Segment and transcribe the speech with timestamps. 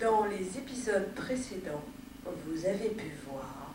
[0.00, 1.82] Dans les épisodes précédents,
[2.24, 3.72] vous avez pu voir.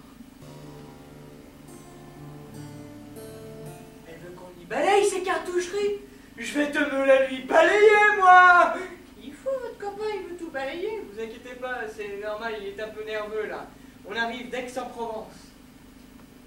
[4.07, 5.99] Elle veut qu'on y balaye ces cartoucheries
[6.37, 8.75] Je vais te me la lui balayer, moi
[9.21, 11.01] Il faut, votre copain, il veut tout balayer.
[11.11, 13.67] Vous inquiétez pas, c'est normal, il est un peu nerveux là.
[14.07, 15.51] On arrive d'Aix-en-Provence.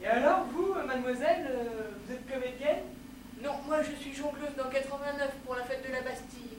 [0.03, 2.83] Et alors, vous, mademoiselle, euh, vous êtes comédienne
[3.43, 6.57] Non, moi je suis jongleuse dans 89 pour la fête de la Bastille.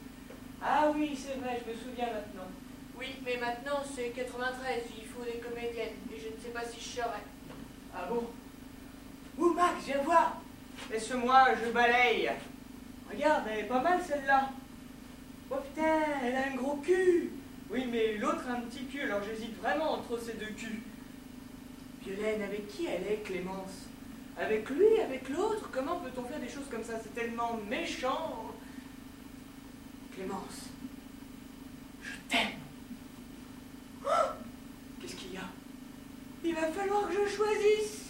[0.62, 2.52] Ah oui, c'est vrai, je me souviens maintenant.
[2.98, 5.94] Oui, mais maintenant c'est 93, il faut des comédiennes.
[6.12, 7.22] Et je ne sais pas si je serai.
[7.94, 8.28] Ah bon?
[9.38, 10.42] Ouh, Max, viens voir
[10.92, 12.32] Laisse-moi, je balaye.
[13.12, 14.50] Regarde, elle est pas mal celle-là.
[15.50, 17.32] Oh putain, elle a un gros cul.
[17.70, 20.82] Oui, mais l'autre a un petit cul, alors j'hésite vraiment entre ces deux culs.
[22.04, 23.88] Violaine, avec qui elle est, Clémence?
[24.38, 26.94] Avec lui, avec l'autre Comment peut-on faire des choses comme ça?
[27.02, 28.54] C'est tellement méchant.
[30.14, 30.70] Clémence,
[32.02, 32.67] je t'aime.
[35.02, 35.42] Qu'est-ce qu'il y a?
[36.44, 38.04] Il va falloir que je choisisse.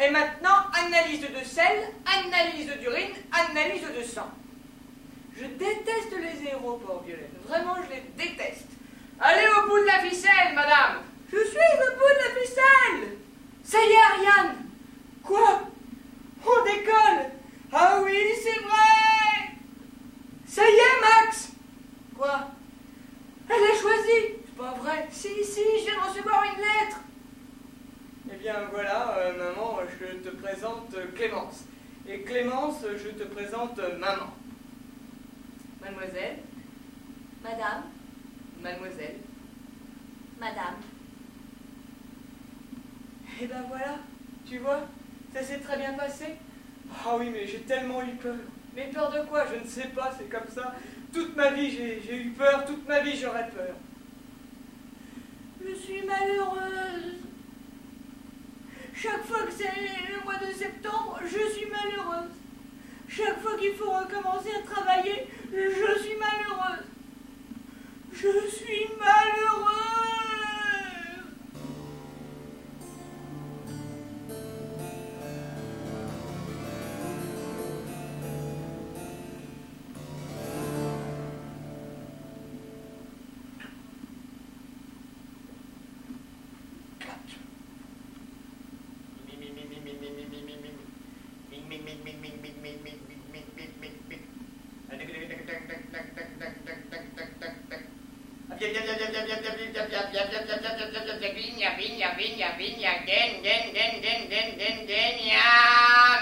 [0.00, 4.30] Et maintenant, analyse de sel, analyse d'urine, analyse de sang.
[5.36, 7.30] Je déteste les aéroports, Violaine.
[7.46, 8.68] Vraiment, je les déteste.
[9.20, 11.02] Allez au bout de la ficelle, madame.
[11.30, 13.18] Je suis au bout de la ficelle.
[13.62, 14.56] Ça y est, Ariane.
[15.22, 15.68] Quoi?
[16.44, 17.30] On décolle.
[17.72, 19.56] Ah oui, c'est vrai.
[20.46, 21.52] Ça y est, Max.
[22.18, 22.48] Quoi?
[23.48, 24.36] Elle a choisi.
[24.46, 25.06] C'est pas vrai.
[25.10, 26.98] Si, si, je viens de recevoir une lettre.
[28.32, 31.64] Eh bien voilà, euh, maman, je te présente Clémence.
[32.08, 34.32] Et Clémence, je te présente maman.
[35.80, 36.38] Mademoiselle,
[37.42, 37.82] Madame,
[38.62, 39.16] mademoiselle.
[40.38, 40.76] madame.
[43.40, 43.96] Et ben voilà,
[44.48, 44.80] tu vois,
[45.34, 46.26] ça s'est très bien passé.
[47.04, 48.36] Ah oui, mais j'ai tellement eu peur.
[48.76, 49.44] Mais peur de quoi?
[49.52, 50.74] Je ne sais pas, c'est comme ça.
[51.12, 53.74] Toute ma vie, j'ai eu peur, toute ma vie, j'aurai peur.
[55.64, 57.20] Je suis malheureuse.
[58.94, 59.72] Chaque fois que c'est
[60.10, 62.30] le mois de septembre, je suis malheureuse.
[63.08, 66.86] Chaque fois qu'il faut recommencer à travailler, je suis malheureuse.
[68.12, 70.41] Je suis malheureuse.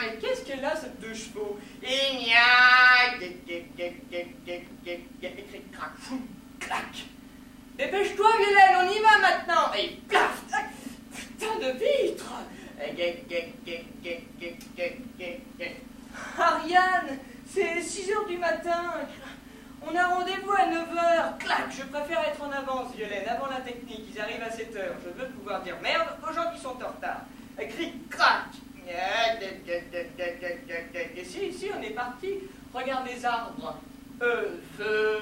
[0.01, 1.59] Mais qu'est-ce qu'elle a cette deux chevaux.
[7.77, 9.73] Dépêche-toi, Violaine, on y va maintenant.
[9.75, 10.43] Et plaf
[11.13, 12.33] Putain de vitre
[17.47, 18.93] C'est 6 heures du matin.
[19.83, 21.39] On a rendez-vous à 9h.
[21.39, 24.05] Clac, je préfère être en avance, Violaine, avant la technique.
[24.15, 24.95] Ils arrivent à 7 heures.
[25.05, 27.23] Je veux pouvoir dire merde aux gens qui sont en retard.
[27.57, 28.45] Cric, crac.
[31.17, 32.35] Et si, ici, on est parti.
[32.73, 33.79] Regarde les arbres.
[34.23, 35.19] Euh, feu,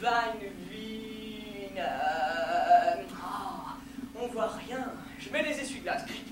[0.00, 1.78] vigne, vigne.
[1.78, 3.76] euh, ah,
[4.18, 4.86] on voit rien.
[5.18, 6.04] Je mets les essuie-glaces.
[6.06, 6.24] Cric.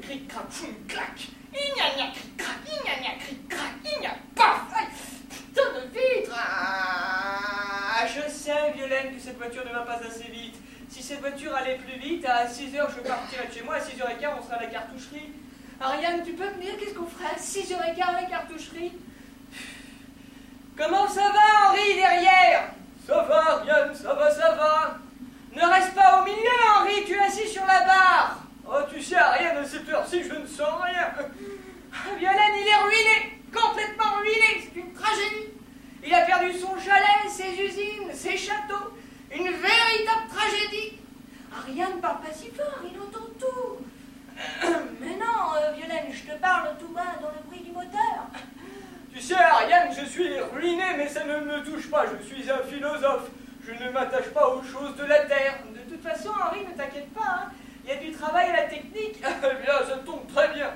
[0.00, 1.28] Cric, crac, foum, clac.
[1.52, 4.88] Igna, igna, cric, crac, igna, igna, cric, crac, igna, paf.
[5.30, 6.36] Putain de vitre.
[6.36, 10.56] Ah, je sais, Violaine, que cette voiture ne va pas assez vite.
[10.88, 13.76] Si cette voiture allait plus vite, à 6h, je partirais de chez moi.
[13.76, 15.32] À 6h15, on sera à la cartoucherie.
[15.80, 17.34] Ariane, tu peux me dire qu'est-ce qu'on ferait?
[17.34, 18.92] À 6h15 à la cartoucherie
[20.76, 22.70] Comment ça va, Henri, derrière?
[23.06, 24.98] Ça va, Ariane, ça va, ça va.
[25.54, 28.45] Ne reste pas au milieu, Henri, tu es assis sur la barre.
[28.68, 31.12] Oh, tu sais, Ariane, à cette heure-ci, je ne sens rien.
[32.18, 35.50] Violaine, il est ruiné, complètement ruiné, c'est une tragédie.
[36.04, 38.92] Il a perdu son chalet, ses usines, ses châteaux.
[39.32, 40.98] Une véritable tragédie.
[41.56, 43.84] Ariane parle pas si fort, il entend tout.
[45.00, 48.26] Mais non, euh, Violaine, je te parle tout bas dans le bruit du moteur.
[49.14, 52.04] Tu sais, Ariane, je suis ruiné, mais ça ne me touche pas.
[52.06, 53.30] Je suis un philosophe.
[53.66, 55.60] Je ne m'attache pas aux choses de la terre.
[55.74, 57.22] De toute façon, Henri, ne t'inquiète pas.
[57.46, 57.50] hein.
[57.86, 59.16] Il y a du travail à la technique.
[59.24, 60.72] Eh bien, ça tombe très bien.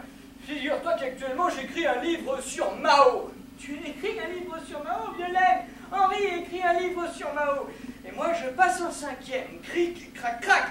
[0.46, 3.32] Figure-toi qu'actuellement, j'écris un livre sur Mao.
[3.58, 7.68] Tu écris un livre sur Mao, Violaine Henri écrit un livre sur Mao.
[8.06, 9.60] Et moi, je passe au cinquième.
[9.62, 10.64] Cric, crac, crac.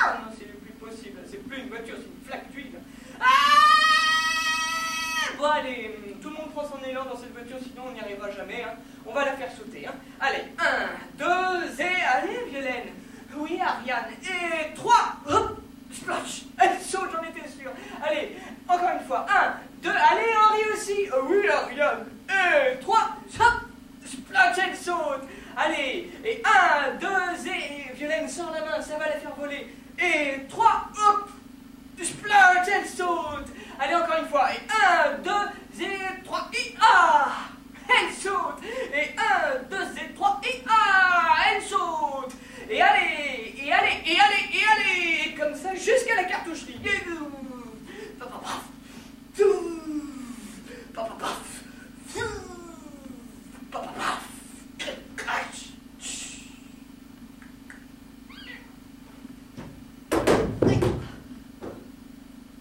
[0.00, 1.20] Ah non, c'est le plus possible.
[1.30, 2.78] C'est plus une voiture, c'est une flaque d'huile.
[3.20, 3.24] Ah
[5.38, 8.30] bon, allez, tout le monde prend son prévenant dans cette voiture, sinon on n'y arrivera
[8.30, 8.62] jamais.
[8.64, 8.74] hein.
[9.06, 9.86] On va la faire sauter.
[9.86, 9.94] hein.
[10.20, 12.88] Allez, un, deux, et allez, Violaine.
[13.48, 14.10] Oui, Ariane.
[14.22, 15.14] Et trois.
[15.28, 15.58] Hop,
[15.92, 16.42] splash.
[16.58, 17.70] Elle saute, j'en étais sûr.
[18.02, 18.36] Allez,
[18.66, 19.26] encore une fois.
[19.28, 21.08] Un, deux, allez, Henri aussi.
[21.14, 22.06] Oh oui, Ariane.
[22.28, 23.16] Et trois.
[23.40, 23.60] Hop,
[24.04, 25.22] splash, elle saute.
[25.56, 29.74] Allez, et un, deux, et Violaine sort la main, ça va la faire voler.
[29.98, 31.30] Et trois, hop,
[32.00, 33.46] splash, elle saute.
[33.80, 34.50] Allez, encore une fois.
[34.52, 37.28] Et un, deux, et trois, et ah
[37.88, 38.62] Elle saute.
[38.94, 42.37] Et un, deux, et trois, et ah Elle saute.
[42.70, 45.34] Et allez, et allez, et allez, et allez.
[45.34, 46.78] Comme ça jusqu'à la cartoucherie.
[46.84, 47.00] Et
[48.18, 48.64] paf, paf, paf.
[50.92, 51.64] Paf, paf, paf.
[53.70, 54.28] Paf, paf, paf.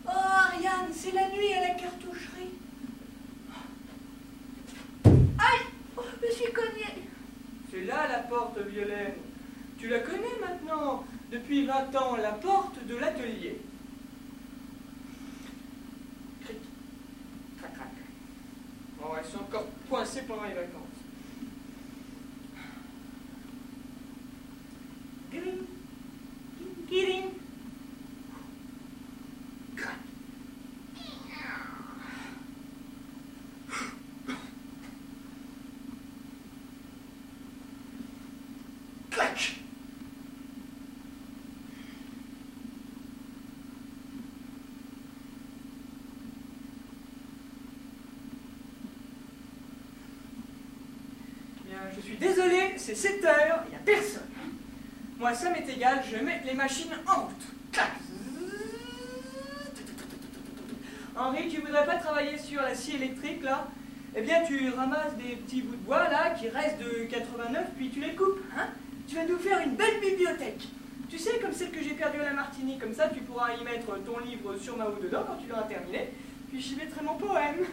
[0.05, 2.53] Oh, Ariane, c'est la nuit à la cartoucherie.
[5.05, 5.65] Aïe
[5.97, 7.09] oh, Je suis cognée.
[7.69, 9.15] C'est là la porte, Violaine.
[9.77, 13.61] Tu la connais maintenant, depuis 20 ans, la porte de l'atelier.
[16.43, 16.57] Cric.
[17.59, 17.87] Crac, crac.
[18.99, 20.81] Bon, elles sont encore coincées pendant les vacances.
[25.31, 25.59] Gring.
[26.89, 27.31] Giring.
[29.75, 29.95] Crac.
[39.11, 39.53] Clac.
[51.65, 54.21] Bien, je suis désolé, c'est 7 heures, il n'y a personne.
[55.19, 57.81] Moi, ça m'est égal, je mets les machines en route.
[61.15, 63.67] Henri, tu voudrais pas travailler sur la scie électrique là?
[64.15, 67.89] Eh bien, tu ramasses des petits bouts de bois là qui restent de 89, puis
[67.89, 68.41] tu les coupes.
[68.57, 68.67] Hein?
[69.07, 70.67] Tu vas nous faire une belle bibliothèque.
[71.09, 73.63] Tu sais, comme celle que j'ai perdue à la Martinique, comme ça tu pourras y
[73.63, 76.13] mettre ton livre sur Mao dedans quand tu l'auras terminé,
[76.49, 77.65] puis j'y mettrai mon poème.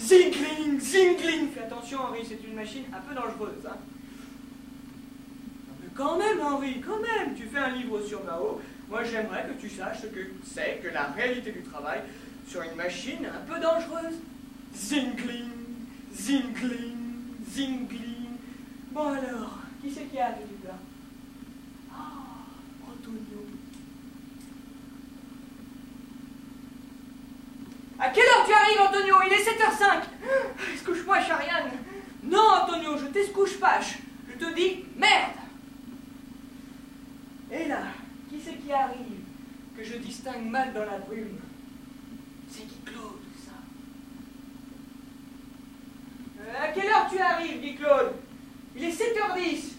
[0.00, 3.66] Zingling, zingling Fais attention, Henri, c'est une machine un peu dangereuse.
[3.66, 3.76] Hein
[5.98, 8.60] quand même, Henri, quand même, tu fais un livre sur Mao.
[8.88, 12.00] Moi, j'aimerais que tu saches ce que c'est que la réalité du travail
[12.46, 14.14] sur une machine un peu dangereuse.
[14.74, 15.50] Zingling,
[16.14, 16.94] zingling,
[17.50, 18.28] zingling.
[18.92, 20.78] Bon alors, qui c'est qui arrive là
[21.92, 23.44] Ah, Antonio.
[27.98, 30.74] À quelle heure tu arrives, Antonio Il est 7h05.
[30.74, 31.70] Escouche-moi, Chariane.
[32.24, 33.78] Non, Antonio, je t'escouche pas.
[33.80, 35.32] Je te dis merde.
[37.50, 37.82] Et là,
[38.28, 39.22] qui c'est qui arrive
[39.76, 41.38] que je distingue mal dans la brume?
[42.50, 43.52] C'est Guy Claude, ça.
[46.40, 48.12] Euh, à quelle heure tu arrives, Guy Claude?
[48.76, 49.72] Il est 7h10.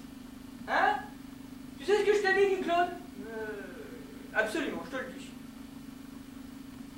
[0.67, 0.95] Hein?
[1.77, 2.89] Tu sais ce que je t'ai dit, Claude?
[3.27, 3.61] Euh,
[4.33, 5.29] Absolument, je te le dis.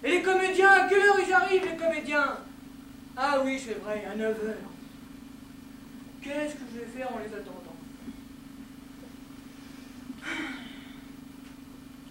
[0.04, 2.38] Et les comédiens, à quelle heure ils arrivent, les comédiens?
[3.16, 4.56] Ah oui, c'est vrai, à 9h.
[6.24, 7.76] Qu'est-ce que je vais faire en les attendant?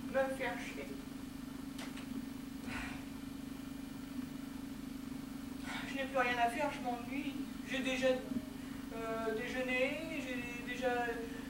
[0.09, 0.87] Me faire chier.
[5.89, 7.35] Je n'ai plus rien à faire, je m'ennuie.
[7.69, 11.07] J'ai déjà euh, déjeuné, j'ai déjà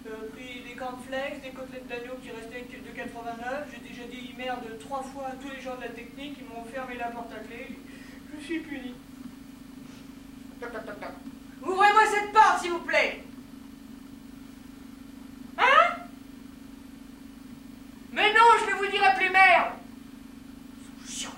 [0.07, 3.69] euh, pris des cornflakes, des côtelettes d'agneau qui restaient de 89.
[4.01, 6.97] J'ai dit merde trois fois à tous les gens de la technique, ils m'ont fermé
[6.97, 7.79] la porte à clé.
[8.35, 8.95] Je suis puni.
[10.59, 11.11] Toc, toc, toc, toc.
[11.63, 13.23] Ouvrez-moi cette porte, s'il vous plaît.
[15.59, 15.97] Hein
[18.13, 19.73] Mais non, je ne vous dirai plus merde.
[21.07, 21.31] Ils sont chiants.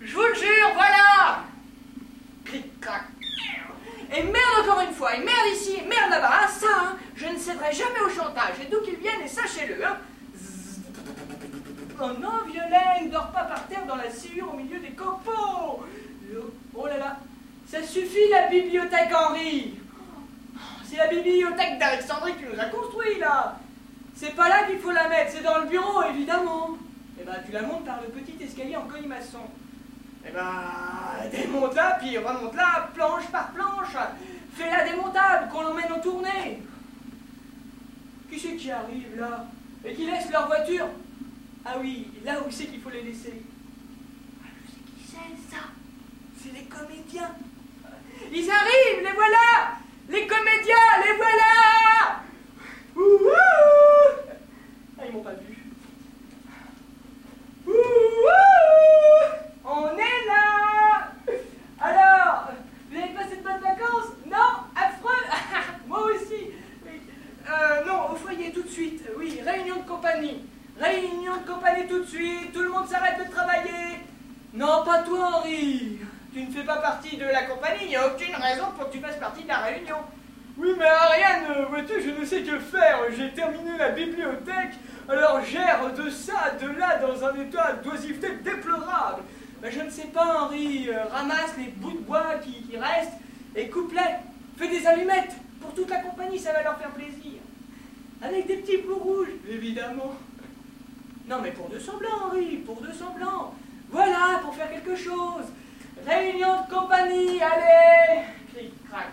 [0.00, 1.44] Je vous le jure, voilà.
[2.46, 3.04] Clic, clac.
[4.16, 6.30] Et merde encore une fois, et merde ici, et merde là-bas.
[6.32, 8.54] Ah, ça, hein, je ne céderai jamais au chantage.
[8.62, 9.98] Et d'où qu'il vienne, et sachez-le, hein.
[12.00, 15.84] Oh non, Violaine, dors pas par terre dans la sciure au milieu des copeaux.
[16.74, 17.16] Oh là là,
[17.68, 19.74] ça suffit la bibliothèque Henri.
[20.84, 23.58] C'est la bibliothèque d'Alexandrie que tu nous as construit là.
[24.16, 26.70] C'est pas là qu'il faut la mettre, c'est dans le bureau évidemment.
[27.20, 29.46] Et ben tu la montes par le petit escalier en colimaçon.
[30.26, 33.96] Et ben démonte-la puis remonte-la planche par planche.
[34.54, 36.62] Fais-la démontable, qu'on l'emmène en tournée.
[38.30, 39.46] Qui c'est qui arrive là
[39.84, 40.86] et qui laisse leur voiture
[41.64, 43.42] Ah oui, là où c'est qu'il faut les laisser.
[44.42, 45.62] Ah, je sais qui c'est ça.
[46.42, 47.30] C'est les comédiens.
[48.36, 50.74] Ils arrivent, les voilà Les comédiens,
[51.06, 52.22] les voilà
[52.96, 53.30] Ouhou
[54.98, 55.56] Ah, ils m'ont pas vu.
[57.66, 57.74] Ouhou
[59.64, 60.54] On est là
[75.22, 75.98] Henri
[76.32, 78.96] Tu ne fais pas partie de la compagnie, il n'y a aucune raison pour que
[78.96, 79.96] tu fasses partie de la réunion.
[80.56, 82.98] Oui, mais Ariane, vois-tu, je ne sais que faire.
[83.16, 84.74] J'ai terminé la bibliothèque,
[85.08, 89.22] alors j'erre de ça, de là, dans un état d'oisiveté déplorable.
[89.62, 93.18] Mais je ne sais pas, Henri, euh, ramasse les bouts de bois qui, qui restent
[93.56, 94.00] et coupe-les.
[94.56, 97.40] Fais des allumettes pour toute la compagnie, ça va leur faire plaisir.
[98.22, 100.14] Avec des petits bouts rouges, évidemment.
[101.26, 103.54] Non, mais pour de semblant, Henri, pour de semblant.
[103.90, 105.44] Voilà, pour faire quelque chose.
[106.04, 108.22] Réunion de compagnie, allez
[108.52, 109.06] Clic, crac.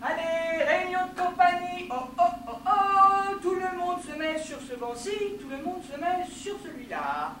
[0.00, 1.88] Allez, réunion de compagnie.
[1.90, 5.82] Oh, oh, oh, oh Tout le monde se met sur ce banc-ci, tout le monde
[5.82, 7.32] se met sur celui-là.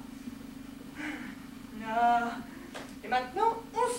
[1.80, 2.30] Là.
[3.04, 3.96] Et maintenant, on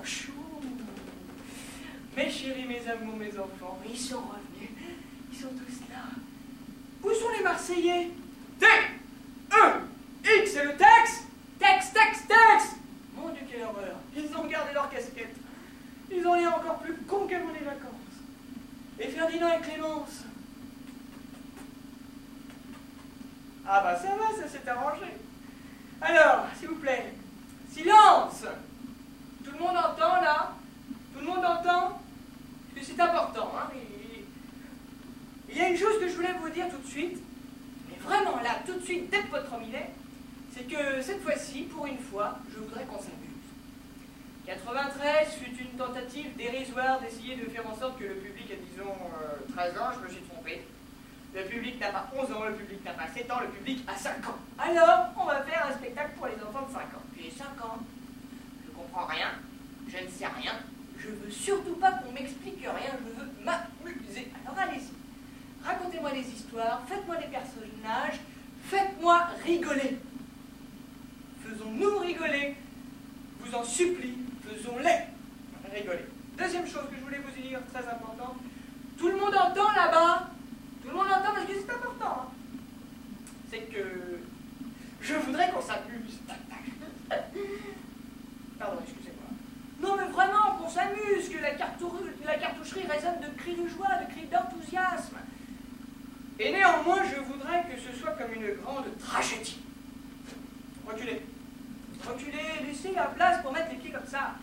[0.00, 0.28] rapproche.
[0.28, 2.16] Ouh.
[2.16, 4.70] Mes chéris, mes amours, mes enfants, ils sont revenus.
[5.32, 6.04] Ils sont tous là.
[7.02, 8.10] Où sont les Marseillais?
[8.58, 9.80] T E
[10.22, 11.24] X c'est le texte
[11.58, 12.76] Texte, texte, texte
[13.14, 15.36] Mon Dieu, quelle horreur Ils ont gardé leur casquette.
[16.10, 17.90] Ils ont rien encore plus con qu'avant les vacances.
[18.98, 20.24] Et Ferdinand et Clémence
[23.66, 25.06] Ah bah ça va, ça s'est arrangé.
[26.00, 27.14] Alors, s'il vous plaît,
[27.72, 28.44] silence
[29.44, 30.52] Tout le monde entend là
[31.14, 32.00] Tout le monde entend
[32.74, 34.24] Parce que c'est important, hein il,
[35.49, 37.18] il y a une chose que je voulais vous dire tout de suite,
[37.88, 39.90] mais vraiment là, tout de suite, dès que votre homme il est,
[40.54, 43.30] c'est que cette fois-ci, pour une fois, je voudrais qu'on s'amuse.
[44.46, 48.90] 93 fut une tentative dérisoire d'essayer de faire en sorte que le public a, disons,
[49.22, 50.62] euh, 13 ans, je me suis trompé.
[51.34, 53.96] Le public n'a pas 11 ans, le public n'a pas 7 ans, le public a
[53.96, 54.38] 5 ans.
[54.58, 57.06] Alors, on va faire un spectacle pour les enfants de 5 ans.
[57.16, 57.78] J'ai 5 ans,
[58.66, 59.28] je comprends rien,
[59.86, 60.54] je ne sais rien,
[60.98, 64.32] je veux surtout pas qu'on m'explique rien, je veux m'amuser.
[64.44, 64.90] Alors allez-y,
[65.64, 68.20] racontez-moi des histoires, faites-moi des personnages,
[68.64, 69.98] faites-moi rigoler.
[71.46, 72.56] Faisons-nous rigoler,
[73.40, 74.98] vous en supplie, faisons-les
[75.74, 76.06] rigoler.
[76.36, 78.36] Deuxième chose que je voulais vous dire, très important,
[78.98, 80.30] tout le monde entend là-bas,
[80.82, 82.28] tout le monde entend parce que c'est important, hein.
[83.50, 84.18] c'est que
[85.00, 86.20] je voudrais qu'on s'amuse.
[88.58, 89.30] Pardon, excusez-moi.
[89.80, 94.12] Non mais vraiment, qu'on s'amuse, que la, la cartoucherie résonne de cris de joie, de
[94.12, 94.99] cris d'enthousiasme.
[96.42, 99.58] Et néanmoins, je voudrais que ce soit comme une grande tragédie.
[100.86, 101.20] Reculez.
[102.02, 104.36] Reculez, laissez la place pour mettre les pieds comme ça.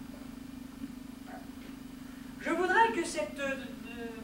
[2.39, 3.55] Je voudrais que cette euh,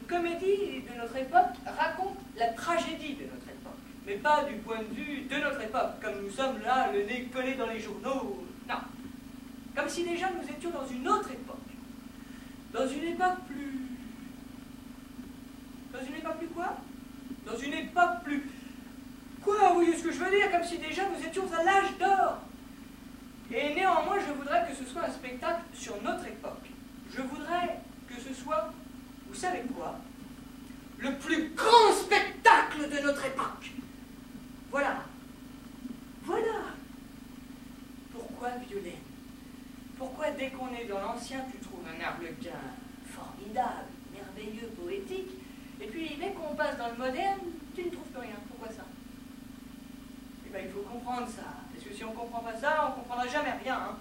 [0.08, 4.94] comédie de notre époque raconte la tragédie de notre époque, mais pas du point de
[4.94, 8.46] vue de notre époque, comme nous sommes là, le nez collé dans les journaux.
[8.68, 8.76] Non.
[9.74, 11.56] Comme si déjà nous étions dans une autre époque.
[12.72, 13.80] Dans une époque plus.
[15.92, 16.76] Dans une époque plus quoi?
[17.46, 18.48] Dans une époque plus.
[19.42, 22.38] Quoi, vous ce que je veux dire Comme si déjà nous étions à l'âge d'or.
[23.52, 26.66] Et néanmoins, je voudrais que ce soit un spectacle sur notre époque.
[27.14, 28.72] Je voudrais que ce soit,
[29.28, 29.98] vous savez quoi
[30.98, 33.70] Le plus grand spectacle de notre époque.
[34.70, 35.02] Voilà.
[36.24, 36.72] Voilà.
[38.12, 38.94] Pourquoi Violaine
[39.98, 42.58] Pourquoi dès qu'on est dans l'ancien, tu trouves un arlequin
[43.06, 45.30] formidable, merveilleux, poétique,
[45.80, 47.40] et puis dès qu'on passe dans le moderne,
[47.74, 48.82] tu ne trouves plus rien Pourquoi ça?
[50.46, 51.42] Eh bien, il faut comprendre ça.
[51.72, 53.74] Parce que si on ne comprend pas ça, on ne comprendra jamais rien.
[53.76, 53.96] hein.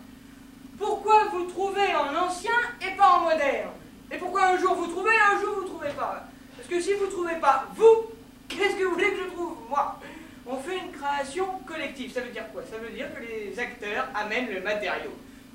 [0.77, 2.51] Pourquoi vous trouvez en ancien
[2.81, 3.71] et pas en moderne?
[4.11, 6.25] Et pourquoi un jour vous trouvez et un jour vous ne trouvez pas?
[6.55, 8.05] Parce que si vous ne trouvez pas vous,
[8.47, 9.99] qu'est-ce que vous voulez que je trouve Moi?
[10.45, 12.11] On fait une création collective.
[12.11, 12.63] Ça veut dire quoi?
[12.69, 15.11] Ça veut dire que les acteurs amènent le matériau.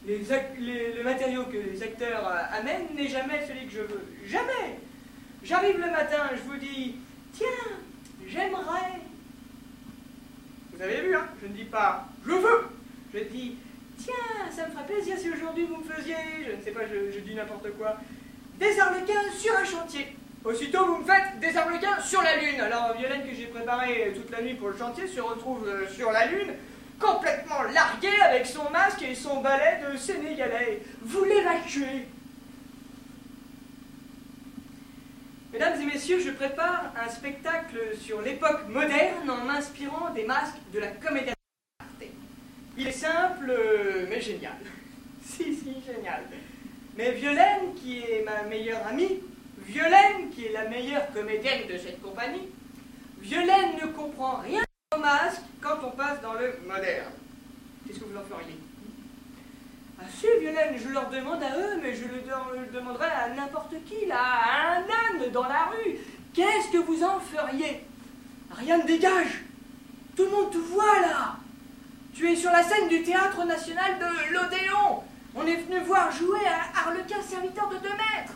[0.06, 4.06] Le matériau que les acteurs euh, amènent n'est jamais celui que je veux.
[4.26, 4.78] Jamais
[5.42, 6.97] J'arrive le matin, je vous dis,
[7.33, 7.47] tiens,
[8.26, 9.00] j'aimerais
[10.78, 12.68] vous avez vu, hein Je ne dis pas je veux.
[13.12, 13.57] Je dis
[13.99, 14.14] tiens,
[14.54, 16.14] ça me ferait plaisir si aujourd'hui vous me faisiez,
[16.47, 17.97] je ne sais pas, je, dis n'importe quoi,
[18.61, 20.14] des arlequins sur un chantier.
[20.45, 22.61] Aussitôt, vous me faites des arlequins sur la lune.
[22.61, 26.12] Alors, Violaine, que j'ai préparé toute la nuit pour le chantier, se retrouve euh, sur
[26.12, 26.52] la lune,
[27.00, 30.80] complètement larguée avec son masque et son balai de Sénégalais.
[31.02, 32.07] Vous l'évacuez.
[35.50, 40.78] Mesdames et messieurs, je prépare un spectacle sur l'époque moderne en m'inspirant des masques de
[40.78, 42.12] la comédie dell'arte.
[42.76, 44.59] Il est simple, euh, mais génial.
[45.25, 46.25] si, si, génial.
[46.99, 49.21] Mais Violaine, qui est ma meilleure amie,
[49.57, 52.50] Violaine, qui est la meilleure comédienne de cette compagnie,
[53.19, 54.62] Violaine ne comprend rien
[54.95, 57.12] au masque quand on passe dans le moderne.
[57.87, 58.57] Qu'est-ce que vous en feriez?
[60.00, 63.28] Ah si, Violaine, je leur demande à eux, mais je le, de- le demanderai à
[63.31, 65.97] n'importe qui, là, à un âne dans la rue.
[66.35, 67.85] Qu'est-ce que vous en feriez?
[68.52, 69.43] Rien ne dégage.
[70.17, 71.37] Tout le monde te voit, là.
[72.14, 75.02] Tu es sur la scène du Théâtre National de l'Odéon.
[75.35, 75.45] On
[75.85, 78.33] voir jouer à Harlequin serviteur de deux maîtres.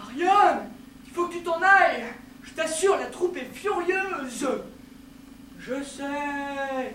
[0.00, 0.70] Ariane,
[1.06, 2.04] il faut que tu t'en ailles.
[2.42, 4.48] Je t'assure, la troupe est furieuse.
[5.58, 6.94] Je sais,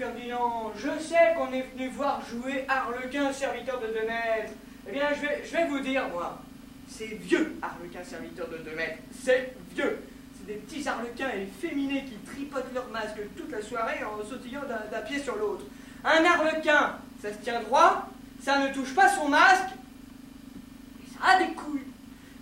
[0.00, 4.54] Ferdinand, je sais qu'on est venu voir jouer Harlequin, serviteur de deux maîtres.
[4.88, 6.38] Eh bien, je vais, je vais vous dire, moi,
[6.88, 8.96] c'est vieux, Harlequin, serviteur de deux maîtres.
[9.22, 9.98] C'est vieux.
[10.38, 14.90] C'est des petits harlequins efféminés qui tripotent leur masque toute la soirée en sautillant d'un
[14.90, 15.64] d'un pied sur l'autre.
[16.02, 18.08] Un harlequin, ça se tient droit,
[18.42, 19.68] ça ne touche pas son masque,
[21.04, 21.84] et ça a des couilles.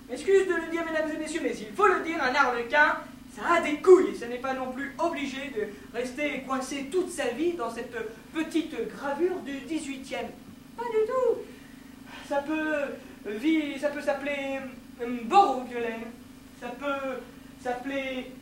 [0.09, 2.99] Excuse de le dire, mesdames et messieurs, mais il faut le dire, un harlequin,
[3.39, 7.29] ça a des couilles, ça n'est pas non plus obligé de rester coincé toute sa
[7.29, 7.95] vie dans cette
[8.33, 10.17] petite gravure du 18e.
[10.77, 11.39] Pas du tout.
[12.29, 14.59] Ça peut, vi- ça peut s'appeler
[15.03, 16.05] euh, Boro Violaine,
[16.61, 17.17] ça peut
[17.63, 18.33] s'appeler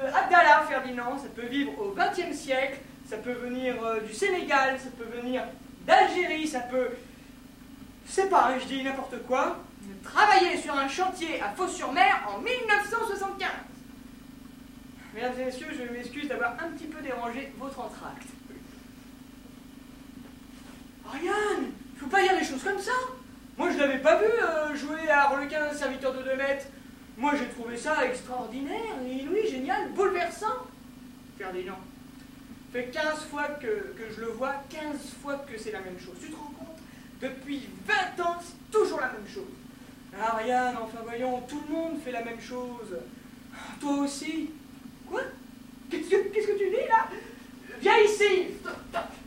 [0.00, 2.78] euh, Abdallah Ferdinand, ça peut vivre au 20e siècle,
[3.08, 5.42] ça peut venir euh, du Sénégal, ça peut venir
[5.86, 6.88] d'Algérie, ça peut,
[8.06, 9.58] sais pas, hein, je dis n'importe quoi,
[10.02, 13.48] travailler sur un chantier à Fos-sur-Mer en 1975.
[15.16, 18.28] Mesdames et messieurs, je m'excuse d'avoir un petit peu dérangé votre entracte.
[21.08, 22.92] Ariane, il faut pas dire des choses comme ça.
[23.56, 26.66] Moi, je l'avais pas vu euh, jouer à Harlequin, serviteur de deux mètres.
[27.16, 30.66] Moi, j'ai trouvé ça extraordinaire, inouï, génial, bouleversant.
[31.38, 31.78] Ferdinand,
[32.70, 36.16] fait 15 fois que, que je le vois, 15 fois que c'est la même chose.
[36.20, 36.76] Tu te rends compte?
[37.22, 39.44] Depuis 20 ans, c'est toujours la même chose.
[40.20, 42.98] Ariane, enfin voyons, tout le monde fait la même chose.
[43.80, 44.50] Toi aussi?
[45.10, 45.20] Quoi?
[45.90, 47.06] Qu'est-ce que, qu'est-ce que tu dis là?
[47.80, 48.48] Viens ici!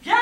[0.04, 0.16] Viens!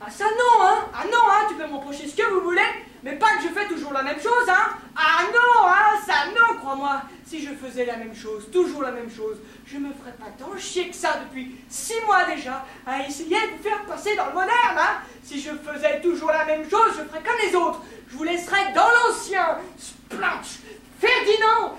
[0.00, 0.88] Ah ça non, hein!
[0.94, 1.46] Ah non, hein!
[1.48, 2.60] Tu peux me reprocher ce que vous voulez,
[3.02, 4.76] mais pas que je fais toujours la même chose, hein!
[4.96, 6.00] Ah non, hein!
[6.06, 7.02] Ça non, crois-moi!
[7.26, 10.56] Si je faisais la même chose, toujours la même chose, je me ferais pas tant
[10.56, 14.32] chier que ça depuis six mois déjà à essayer de vous faire passer dans le
[14.32, 15.00] moderne, hein!
[15.22, 17.82] Si je faisais toujours la même chose, je ferais comme les autres.
[18.10, 20.60] Je vous laisserais dans l'ancien Splanch
[20.98, 21.78] Ferdinand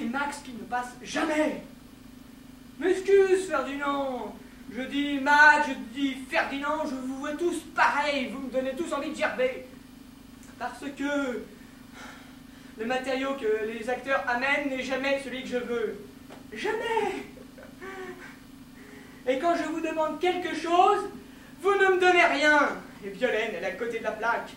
[0.00, 1.62] et Max qui ne passe jamais
[2.78, 4.36] M'excuse, Ferdinand.
[4.72, 8.92] Je dis Max, je dis Ferdinand, je vous vois tous pareils, vous me donnez tous
[8.92, 9.64] envie de gerber.
[10.60, 11.42] Parce que
[12.78, 15.98] le matériau que les acteurs amènent n'est jamais celui que je veux.
[16.52, 17.24] Jamais
[19.26, 21.10] Et quand je vous demande quelque chose,
[21.60, 22.76] vous ne me donnez rien.
[23.04, 24.50] Et Violaine, elle est à côté de la plaque.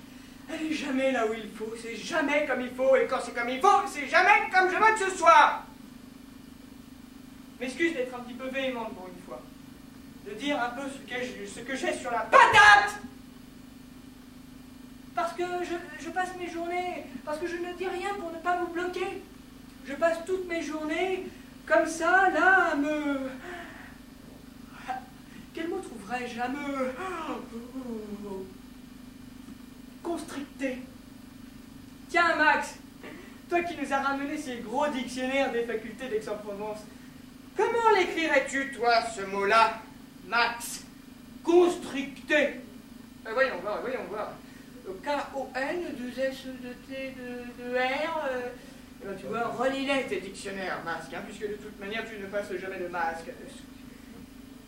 [0.54, 3.34] Elle est jamais là où il faut, c'est jamais comme il faut, et quand c'est
[3.34, 5.64] comme il faut, c'est jamais comme je veux que ce soit.
[7.62, 9.40] M'excuse d'être un petit peu véhémente pour une fois.
[10.28, 12.96] De dire un peu ce que j'ai, sur la patate
[15.14, 18.40] Parce que je, je passe mes journées, parce que je ne dis rien pour ne
[18.40, 19.22] pas vous bloquer.
[19.86, 21.28] Je passe toutes mes journées
[21.68, 23.30] comme ça, là, à me...
[25.54, 26.94] Quel mot trouverais-je À me...
[30.02, 30.80] Constricter.
[32.10, 32.74] Tiens, Max,
[33.48, 36.80] toi qui nous as ramené ces gros dictionnaires des facultés d'Aix-en-Provence,
[37.58, 39.80] comment l'écrirais-tu, toi, ce mot-là,
[40.28, 40.82] Max?
[41.44, 42.62] Constricter.
[43.28, 44.34] Euh, voyons voir, voyons voir.
[45.04, 47.16] K-O-N, 2 S, 2 T,
[47.58, 48.30] 2 R.
[49.04, 52.54] ben, tu vois, relis-les tes dictionnaires, masque, hein, puisque de toute manière, tu ne passes
[52.60, 53.30] jamais de masque.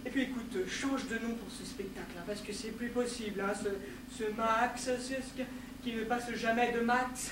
[0.06, 3.42] Et puis écoute, change de nom pour ce spectacle, hein, parce que c'est plus possible,
[3.42, 5.44] hein, ce, Max, ce-
[5.84, 7.32] qui ne passe jamais de Max.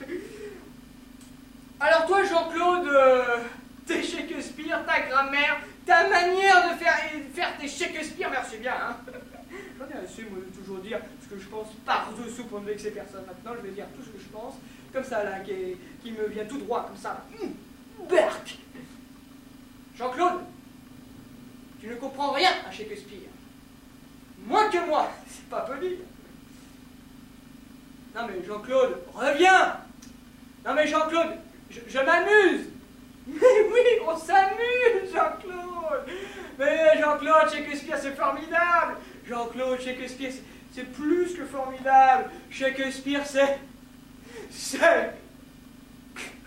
[1.80, 3.38] Alors toi, Jean-Claude, euh,
[3.86, 8.96] tes Shakespeare, ta grammaire, ta manière de faire, tes Shakespeare, merci bien, hein.
[9.78, 12.90] J'en ai assez, moi, de toujours dire ce que je pense par-dessous pour ne vexer
[12.90, 13.24] personne.
[13.26, 14.54] Maintenant, je vais dire tout ce que je pense,
[14.92, 17.24] comme ça, là, qui, me vient tout droit, comme ça.
[17.40, 17.54] Hum,
[18.08, 18.58] Berk
[19.96, 20.40] Jean-Claude,
[21.80, 23.30] tu ne comprends rien à Shakespeare.
[24.44, 25.98] Moins que moi, c'est pas poli.
[28.14, 29.76] Non mais Jean-Claude, reviens
[30.64, 31.32] Non mais Jean-Claude,
[31.70, 32.66] je, je m'amuse
[33.26, 33.36] Mais
[33.72, 36.06] oui, on s'amuse, Jean-Claude.
[36.58, 38.96] Mais Jean-Claude, Shakespeare, c'est formidable.
[39.26, 40.30] Jean-Claude, Shakespeare,
[40.72, 42.30] c'est- plus que formidable.
[42.50, 43.58] Shakespeare, c'est...
[44.50, 44.78] C'est...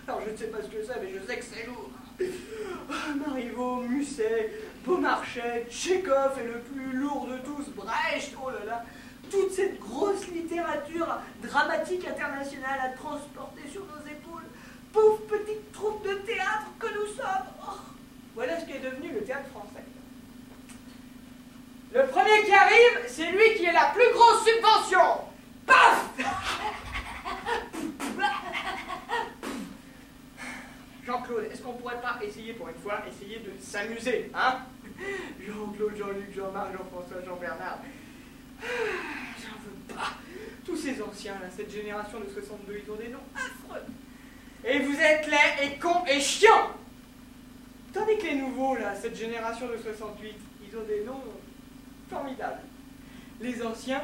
[0.08, 1.90] Alors je ne sais pas ce que c'est, mais je sais que c'est lourd.
[3.26, 4.52] Marivaux, Musset,
[4.86, 8.86] Beaumarchais, Tchekhov et le plus lourd de tous, Brecht, oh là là.
[9.30, 11.08] Toute cette grosse littérature
[11.44, 14.07] dramatique internationale à transporter sur nos
[15.28, 17.48] petite troupe de théâtre que nous sommes.
[17.62, 17.80] Oh,
[18.36, 19.84] voilà ce qui est devenu le théâtre français.
[21.94, 25.22] Le premier qui arrive, c'est lui qui a la plus grosse subvention.
[25.66, 26.10] Paf
[31.06, 34.60] Jean-Claude, est-ce qu'on pourrait pas essayer pour une fois, essayer de s'amuser, hein?
[35.40, 37.80] Jean-Claude, Jean-Luc, Jean-Marc, Jean-François, Jean-Bernard.
[38.62, 40.12] J'en veux pas.
[40.66, 43.84] Tous ces anciens, là, cette génération de 62, ils ont des noms affreux.
[44.68, 46.72] Et vous êtes laids et cons et chiants.
[47.94, 50.36] Tandis que les nouveaux, là, cette génération de 68,
[50.70, 51.24] ils ont des noms
[52.10, 52.60] formidables.
[53.40, 54.04] Les anciens,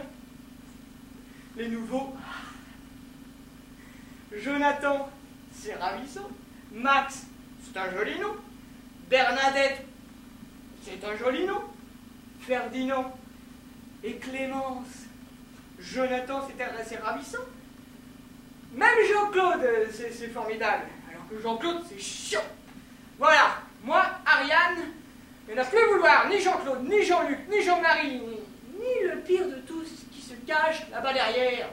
[1.57, 2.15] les nouveaux.
[4.31, 5.09] Jonathan,
[5.53, 6.29] c'est ravissant.
[6.71, 7.25] Max,
[7.63, 8.35] c'est un joli nom.
[9.09, 9.85] Bernadette,
[10.81, 11.61] c'est un joli nom.
[12.39, 13.17] Ferdinand
[14.01, 14.87] et Clémence.
[15.77, 16.47] Jonathan,
[16.87, 17.43] c'est ravissant.
[18.73, 20.83] Même Jean-Claude, c'est formidable.
[21.09, 22.41] Alors que Jean-Claude, c'est chiant.
[23.19, 24.83] Voilà, moi, Ariane,
[25.47, 28.21] il n'y en a plus vouloir, ni Jean-Claude, ni Jean-Luc, ni Jean-Marie,
[28.79, 31.69] ni, le pire de tous qui se cache là-bas derrière,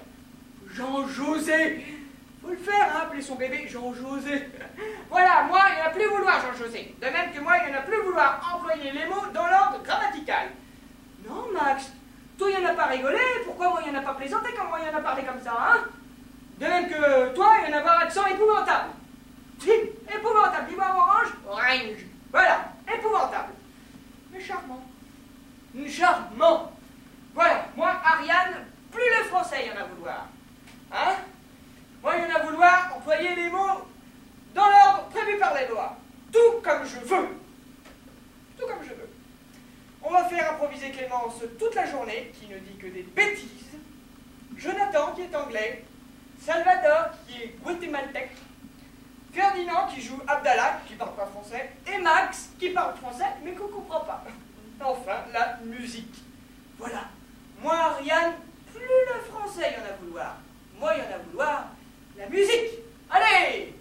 [0.72, 1.86] Jean-José.
[2.42, 4.48] Faut le faire, hein, appeler son bébé Jean-José.
[5.10, 6.94] Voilà, moi, il n'y en a plus vouloir, Jean-José.
[7.00, 9.82] De même que moi, il n'y en a plus vouloir employer les mots dans l'ordre
[9.82, 10.48] grammatical.
[11.28, 11.92] Non, Max,
[12.38, 14.50] toi, il n'y en a pas rigolé, pourquoi moi, il n'y en a pas plaisanté
[14.56, 15.84] quand moi, il y en a parlé comme ça, hein?
[16.60, 18.90] De même que toi, il y en a pas accent épouvantable.
[19.58, 22.04] Si, épouvantable, dis-moi orange, orange.
[22.30, 23.54] Voilà, épouvantable.
[24.30, 24.84] Mais charmant.
[25.88, 26.72] Charmant.
[27.34, 30.26] Voilà, moi, Ariane, plus le français, il y en a vouloir.
[30.92, 31.14] Hein?
[32.02, 33.88] Moi, il y en a vouloir employer les mots
[34.54, 35.96] dans l'ordre prévu par les lois.
[36.30, 37.28] Tout comme je veux.
[38.58, 39.08] Tout comme je veux.
[40.02, 43.78] On va faire improviser Clémence toute la journée, qui ne dit que des bêtises.
[44.58, 45.84] Jonathan, qui est anglais.
[46.40, 48.32] Salvador, qui est guatémaltèque.
[49.32, 51.70] Ferdinand, qui joue Abdallah, qui parle pas français.
[51.86, 54.24] Et Max, qui parle français, mais qu'on comprend pas.
[54.82, 56.16] Enfin, la musique.
[56.78, 57.04] Voilà.
[57.62, 58.32] Moi, Ariane,
[58.72, 60.36] plus le français y en a vouloir.
[60.78, 61.66] Moi, y en a vouloir
[62.16, 62.78] la musique.
[63.10, 63.74] Allez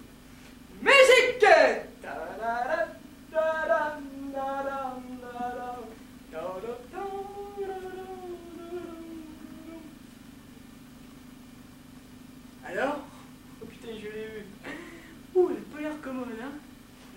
[0.82, 1.46] Musique
[12.70, 13.00] Alors
[13.62, 14.46] Oh putain, je l'ai eu.
[15.36, 16.52] Ouh, elle a pas l'air commode, hein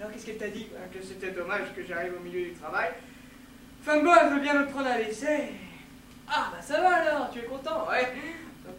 [0.00, 2.90] Alors, qu'est-ce qu'elle t'a dit Que c'était dommage que j'arrive au milieu du travail.
[3.80, 5.50] Enfin bon, elle veut bien me prendre à l'essai.
[6.28, 8.12] Ah, bah ça va alors, tu es content, ouais.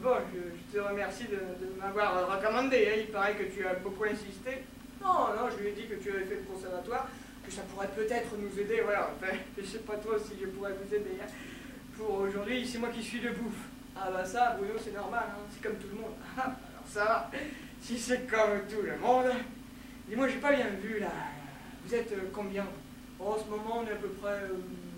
[0.02, 1.40] Bon, je, te remercie de,
[1.80, 2.90] m'avoir recommandé.
[2.90, 3.00] Hein.
[3.02, 4.64] Il paraît que tu as beaucoup insisté.
[5.02, 7.08] Non, non, je lui ai dit que tu avais fait le conservatoire,
[7.46, 8.82] que ça pourrait peut-être nous aider.
[8.84, 11.18] Voilà, enfin, je sais pas trop si je pourrais vous aider.
[11.22, 11.28] Hein.
[11.98, 13.54] Pour aujourd'hui, c'est moi qui suis debout.
[13.96, 15.42] Ah bah ça, Bruno, c'est normal, hein.
[15.52, 16.14] c'est comme tout le monde.
[16.38, 17.32] Ah, alors ça,
[17.80, 19.32] si c'est comme tout le monde,
[20.08, 21.12] dis-moi, j'ai pas bien vu là.
[21.86, 22.66] Vous êtes euh, combien?
[23.20, 24.40] En ce moment, on est à peu près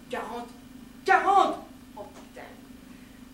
[0.09, 0.23] 40.
[0.37, 0.41] Euh,
[1.03, 1.57] 40
[1.97, 2.47] Oh putain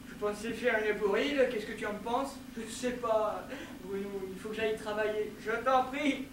[0.09, 2.35] Je pensais faire une bourride, qu'est-ce que tu en penses?
[2.57, 3.47] Je sais pas,
[3.93, 5.33] Il faut que j'aille travailler.
[5.43, 6.27] Je t'en prie,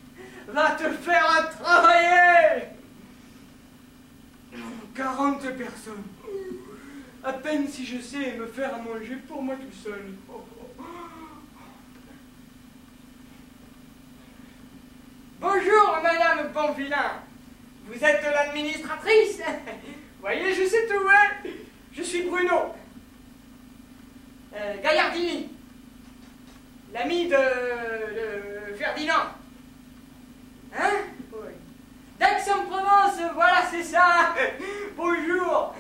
[0.46, 2.64] va te faire travailler
[4.94, 6.04] 40 personnes.
[7.24, 10.14] À peine si je sais me faire à manger pour moi tout seul.
[15.40, 17.22] Bonjour, Madame Bonvillain.
[17.86, 19.40] Vous êtes l'administratrice
[20.20, 21.50] Voyez, je sais tout, hein
[21.92, 22.74] Je suis Bruno.
[24.54, 25.57] Euh, Gaillardini.
[26.92, 29.34] L'ami de, Ferdinand.
[30.76, 30.90] Hein?
[31.32, 31.52] Oui.
[32.18, 34.34] D'Aix-en-Provence, voilà, c'est ça
[34.96, 35.74] Bonjour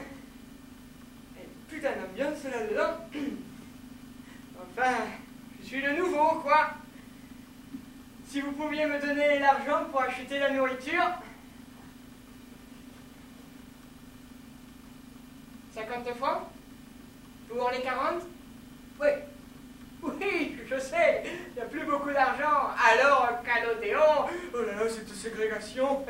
[1.78, 2.96] putain d'ambiance là-dedans.
[4.60, 4.96] Enfin,
[5.60, 6.70] je suis le nouveau, quoi.
[8.26, 11.10] Si vous pouviez me donner l'argent pour acheter la nourriture.
[15.74, 16.42] 50 francs
[17.48, 18.22] Pour les 40
[19.00, 19.08] Oui.
[20.02, 22.70] Oui, je sais, il n'y a plus beaucoup d'argent.
[22.92, 26.04] Alors, Calodéon, oh là là, cette ségrégation.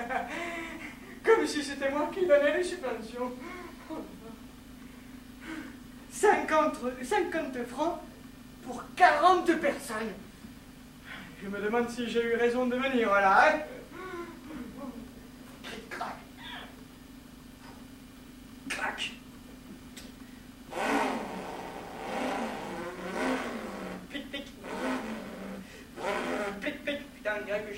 [1.25, 3.33] Comme si c'était moi qui donnais les subventions.
[6.11, 8.01] 50, 50 francs
[8.65, 10.13] pour 40 personnes.
[11.43, 13.49] Je me demande si j'ai eu raison de venir, voilà.
[13.49, 13.61] Hein
[15.89, 16.15] Crac.
[18.69, 19.13] Crac.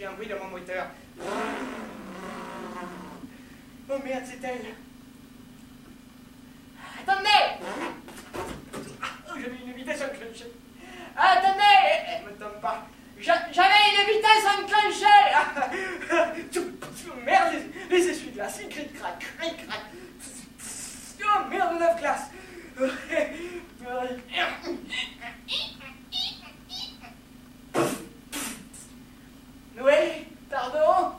[0.00, 0.86] J'ai un bruit dans mon moteur.
[3.90, 4.74] Oh merde, c'est elle.
[7.02, 7.44] Attendez
[9.28, 10.52] Oh, j'avais une vitesse enclenchée.
[11.14, 11.60] Attendez
[12.08, 12.86] Elle me tombe pas.
[13.18, 15.28] J'avais une vitesse enclenchée
[17.22, 17.52] Merde,
[17.90, 19.82] les, les essuie-glaces, ils cric crac, cric crac.
[21.22, 22.30] Oh merde, 9 classe.
[29.82, 31.12] Oui, pardon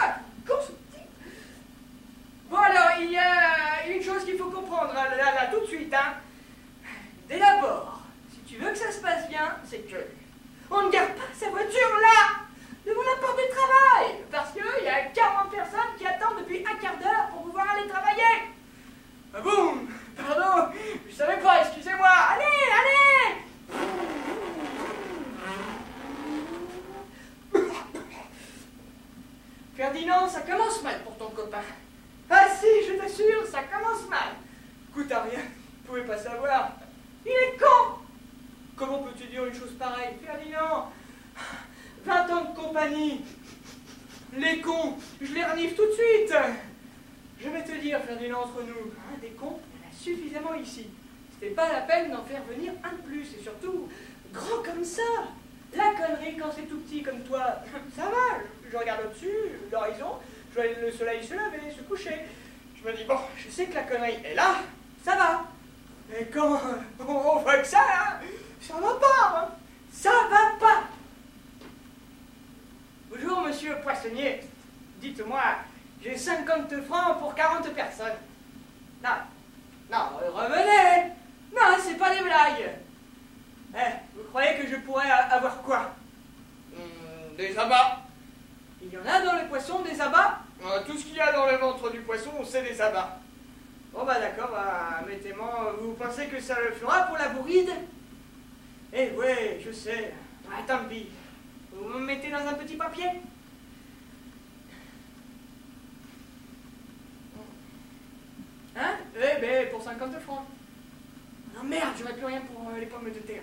[0.00, 0.18] Ah,
[2.48, 5.92] Bon alors, il y a une chose qu'il faut comprendre là, là, tout de suite.
[5.92, 6.14] Hein.
[7.28, 9.96] Dès d'abord, si tu veux que ça se passe bien, c'est que
[10.70, 12.42] on ne garde pas sa voiture là,
[12.86, 16.76] devant la porte du travail, parce qu'il y a 40 personnes qui attendent depuis un
[16.76, 18.52] quart d'heure pour pouvoir aller travailler.
[19.34, 20.72] Ah bon Pardon,
[21.08, 22.08] je savais pas, excusez-moi.
[22.08, 22.44] Allez,
[22.78, 23.44] allez
[29.76, 31.62] Ferdinand, ça commence mal pour ton copain.
[32.30, 34.36] Ah si, je t'assure, ça commence mal.
[34.94, 35.24] Coûte à
[35.84, 36.72] vous pouvez pas savoir.
[37.26, 37.98] Il est con
[38.76, 40.90] Comment peux-tu dire une chose pareille, Ferdinand?
[42.04, 43.20] 20 ans de compagnie.
[44.36, 46.34] Les cons, je les renifle tout de suite.
[47.40, 50.54] Je vais te dire, Ferdinand, entre nous, hein, des cons, il y en a suffisamment
[50.54, 50.88] ici.
[51.32, 53.88] C'était pas la peine d'en faire venir un de plus, et surtout,
[54.32, 55.02] grand comme ça.
[55.76, 57.56] La connerie, quand c'est tout petit comme toi,
[57.96, 58.40] ça va.
[58.70, 59.28] Je regarde au-dessus,
[59.70, 60.18] l'horizon,
[60.50, 62.20] je vois le soleil se lever, se coucher.
[62.76, 64.56] Je me dis, bon, je sais que la connerie est là,
[65.04, 65.53] ça va.
[66.14, 66.60] Mais quand
[67.08, 68.20] on voit que ça, hein,
[68.60, 69.48] ça va pas, hein.
[69.90, 70.82] ça va pas.
[73.10, 74.40] Bonjour, monsieur Poissonnier.
[75.00, 75.42] Dites-moi,
[76.00, 78.12] j'ai 50 francs pour 40 personnes.
[79.02, 79.10] Non,
[79.90, 79.98] non,
[80.32, 81.10] revenez.
[81.52, 82.70] Non, c'est pas des blagues.
[83.76, 85.90] Eh, vous croyez que je pourrais avoir quoi?
[86.72, 87.98] Hmm, Des abats.
[88.80, 90.38] Il y en a dans les poissons des abats?
[90.64, 93.18] Euh, Tout ce qu'il y a dans le ventre du poisson, c'est des abats.
[93.94, 95.76] Bon bah d'accord, bah, mettez-moi.
[95.80, 97.70] Vous pensez que ça le fera pour la bourride?
[98.92, 100.12] Eh ouais, je sais.
[100.50, 101.06] Ah, tant pis.
[101.72, 103.06] Vous me mettez dans un petit papier?
[108.76, 108.96] Hein?
[109.16, 110.46] Eh ben, pour 50 francs.
[111.54, 113.42] Non merde, j'aurais plus rien pour euh, les pommes de terre.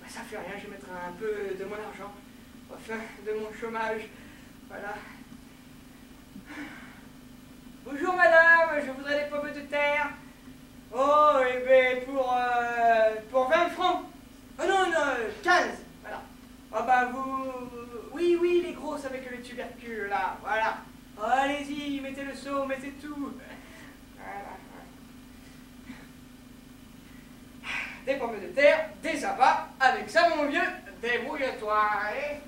[0.00, 2.12] Bah, ça fait rien, je mettre un peu de mon argent.
[2.70, 4.02] Enfin, de mon chômage.
[4.68, 4.94] Voilà.
[7.88, 10.08] Bonjour madame, je voudrais des pommes de terre.
[10.92, 14.02] Oh, eh ben pour, euh, pour 20 francs.
[14.58, 15.64] Oh non, non, 15.
[16.02, 16.20] Voilà.
[16.72, 17.52] Ah bah vous...
[18.12, 20.36] Oui, oui, les grosses avec le tubercule, là.
[20.42, 20.78] Voilà.
[21.16, 23.32] Oh, Allez-y, mettez le seau, mettez tout.
[24.16, 24.56] Voilà.
[28.04, 29.68] Des pommes de terre, des abats.
[29.78, 30.60] Avec ça, mon vieux,
[31.00, 31.80] débrouille-toi.
[31.80, 32.38] hein.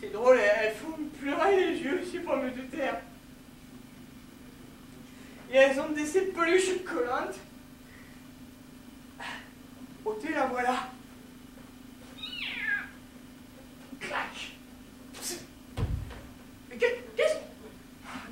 [0.00, 3.00] C'est drôle, elles font pleurer les yeux, ces pommes de terre.
[5.52, 7.36] Et elles ont des ces peluches collantes.
[10.04, 10.88] Ôtez la voilà.
[13.98, 14.52] Clac.
[16.70, 17.36] Mais qu'est- qu'est-ce?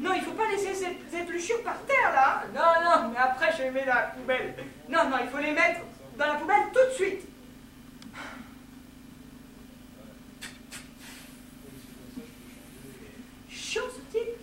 [0.01, 2.45] Non, il faut pas laisser ces, ces épluchures par terre là.
[2.55, 4.55] Non, non, mais après je les mets dans la poubelle.
[4.89, 5.81] Non, non, il faut les mettre
[6.17, 7.27] dans la poubelle tout de suite.
[13.49, 14.37] Chiant ce type.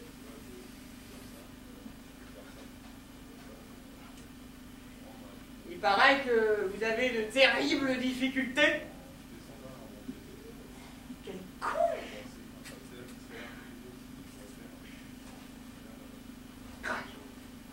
[5.69, 8.81] Il paraît que vous avez de terribles difficultés.
[11.23, 11.67] Quel con
[16.81, 17.03] Crac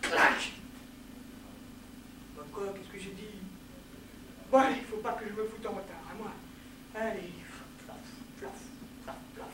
[0.03, 0.51] Crac
[2.37, 3.41] Bah quoi, qu'est-ce que j'ai dit
[4.51, 6.31] Bon allez, faut pas que je me foute en retard, à moi.
[6.93, 7.33] Allez,
[7.83, 7.97] plaf,
[8.37, 8.51] plaf,
[9.05, 9.47] plaf, plaf.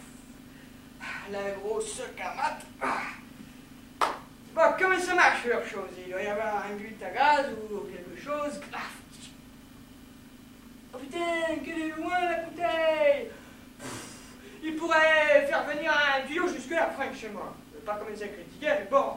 [1.00, 2.65] Ah, La grosse camate.
[2.82, 3.04] Ah.
[4.54, 7.80] Bon, comment ça marche leur chose Il doit y avoir un but à gaz ou
[7.82, 8.60] quelque chose.
[8.69, 8.91] Plaf.
[10.93, 13.30] Oh putain, qu'elle est loin la bouteille
[13.78, 14.06] Pff,
[14.63, 17.56] Il pourrait faire venir un tuyau jusque là, Frank, chez moi.
[17.72, 19.13] Je vais pas commencer à critiquer, mais bon.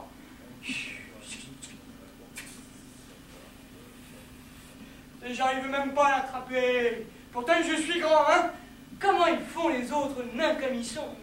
[5.25, 7.07] J'arrive même pas à l'attraper.
[7.31, 8.51] Pourtant, je suis grand, hein
[8.99, 11.15] Comment ils font les autres nains comme ils sont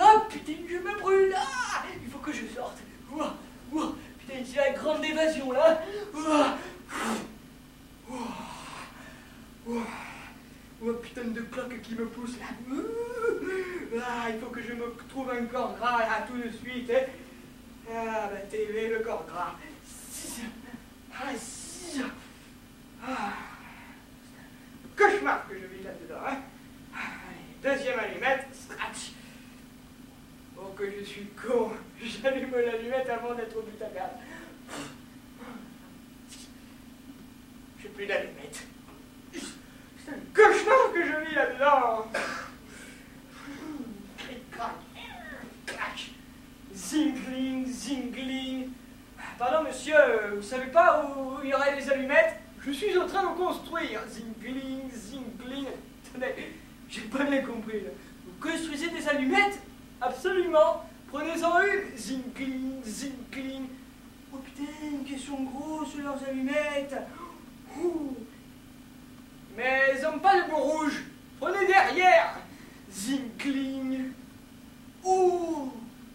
[0.00, 2.78] Ah, putain, je me brûle Ah, Il faut que je sorte.
[3.12, 3.34] Ouah,
[3.72, 5.80] ouah, putain, c'est la grande évasion, là.
[6.14, 6.58] Ouah,
[8.10, 8.18] ouah,
[9.66, 9.82] ouah,
[10.82, 12.46] ouah, putain de cloque qui me pousse, là.
[14.02, 16.90] Ah, il faut que je me trouve un corps gras, là, tout de suite.
[16.90, 17.04] hein.
[17.90, 19.54] Ah, bah, TV, le corps gras.
[21.12, 22.02] Ah, si.
[23.06, 23.32] Ah.
[24.96, 26.38] Cauchemar que je vis là-dedans, hein.
[27.62, 29.12] Deuxième allumette, scratch.
[30.56, 34.10] Oh que je suis con, j'allume l'allumette avant d'être au but à gaz.
[37.80, 38.66] J'ai plus d'allumette.
[39.32, 41.02] C'est un cauchemar que
[45.66, 46.10] clac.
[46.74, 48.70] Zingling, zingling.
[49.38, 49.94] Pardon monsieur,
[50.36, 52.36] vous savez pas où il y aurait des allumettes?
[52.60, 54.00] Je suis en train de construire.
[54.08, 55.66] Zingling, zingling.
[56.08, 56.54] Attendez,
[56.88, 57.82] j'ai pas bien compris.
[58.24, 59.60] Vous construisez des allumettes?
[60.00, 60.84] Absolument.
[61.10, 61.96] Prenez-en une.
[61.96, 63.68] Zinkling, zinkling.
[64.32, 66.96] Oh putain, qu'elles sont grosses leurs allumettes.
[69.56, 71.02] Mais elles n'ont pas de bout rouge.
[71.40, 72.38] Prenez derrière.
[72.90, 74.12] Zinkling.
[75.04, 75.72] Ouh,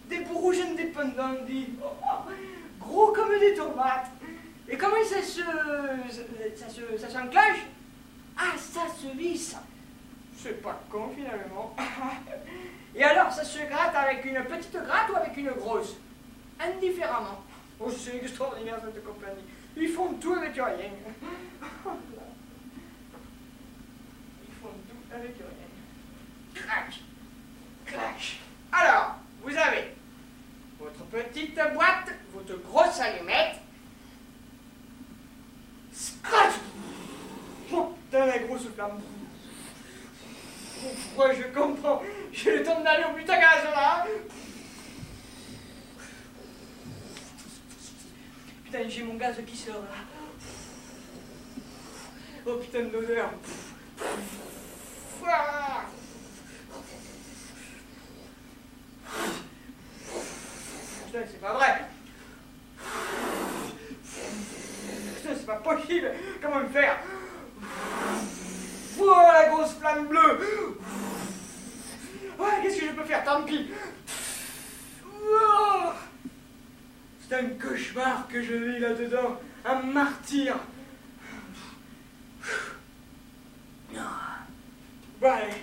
[0.10, 1.36] des bouts rouges indépendants.
[1.84, 2.32] Oh,
[2.80, 4.12] gros comme des tomates.
[4.68, 5.42] Et comment ça se,
[6.56, 7.08] ça se, ça
[8.38, 9.56] Ah, ça se lisse.
[10.36, 11.76] C'est pas con finalement.
[12.96, 15.96] Et alors, ça se gratte avec une petite gratte ou avec une grosse?
[16.60, 17.44] Indifféremment.
[17.80, 19.44] Oh, c'est extraordinaire cette compagnie.
[19.78, 20.92] Ils font tout avec rien.
[25.14, 26.64] Avec rien.
[26.64, 26.94] Crac,
[27.86, 28.40] crac.
[28.72, 29.94] Alors, vous avez
[30.80, 33.58] votre petite boîte, votre grosse allumette.
[35.94, 36.54] Scratch
[37.74, 39.02] Oh putain, la grosse flamme.
[41.18, 42.02] Ouais, je comprends?
[42.32, 44.06] J'ai le temps d'aller au but à gaz là.
[48.64, 51.62] Putain, j'ai mon gaz qui sort là.
[52.46, 53.32] Oh putain d'odeur.
[61.14, 61.86] C'est pas vrai.
[65.24, 66.12] C'est pas possible.
[66.42, 66.98] Comment me faire?
[69.00, 70.40] Oh, la grosse flamme bleue
[72.40, 73.24] Ouais, qu'est-ce que je peux faire?
[73.24, 73.70] Tant pis
[77.28, 79.40] C'est un cauchemar que je vis là-dedans.
[79.66, 80.56] Un martyr.
[85.22, 85.54] Bon, allez.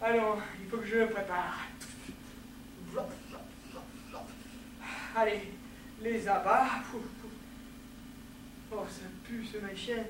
[0.00, 1.66] Allons, il faut que je me prépare.
[5.16, 5.52] Allez,
[6.00, 6.68] les abats.
[8.70, 10.04] Oh, ça pue ce machin.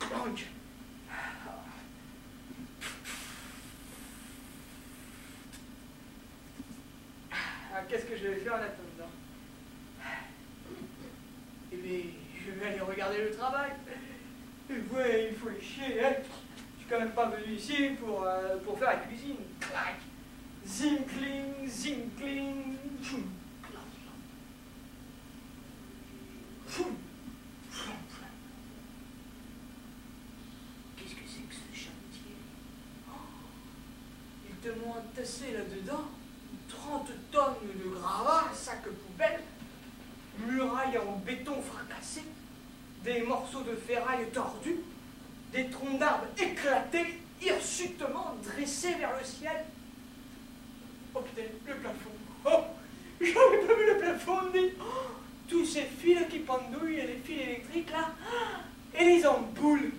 [0.00, 0.44] Donc,
[7.30, 9.12] ah, qu'est-ce que je vais faire en attendant
[11.72, 12.23] Eh
[12.66, 13.70] aller regarder le travail.
[14.70, 16.14] Et ouais, il faut les chier, hein.
[16.76, 19.36] Je suis quand même pas venu ici pour, euh, pour faire la cuisine.
[19.60, 19.96] Clac
[20.66, 22.76] Zinkling, zinkling.
[23.02, 23.24] Choum.
[26.70, 26.96] Choum.
[30.96, 32.34] Qu'est-ce que c'est que ce chantier?
[33.08, 33.12] Oh,
[34.48, 36.04] Ils te m'ont entassé là-dedans
[36.68, 39.42] 30 tonnes de gravats, sacs poubelles,
[40.46, 42.22] murailles en béton fracassé,
[43.04, 44.80] des morceaux de ferraille tordus,
[45.52, 49.64] des troncs d'arbres éclatés, hirsutement dressés vers le ciel.
[51.14, 52.10] Oh putain, le plafond.
[52.46, 52.64] Oh,
[53.20, 54.72] j'avais pas vu le plafond, dit.
[54.80, 55.10] Oh,
[55.46, 58.12] tous ces fils qui pendouillent, les fils électriques là,
[58.98, 59.92] et les ampoules.